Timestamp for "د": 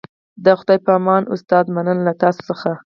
0.43-0.45